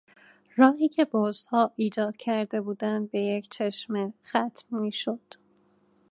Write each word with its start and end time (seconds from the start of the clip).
راهی 0.55 0.89
که 0.89 1.05
بزها 1.05 1.71
ایجاد 1.75 2.17
کرده 2.17 2.61
بودند 2.61 3.11
به 3.11 3.19
یک 3.19 3.49
چشمه 3.51 4.13
ختم 4.25 4.63
میشد. 4.77 5.33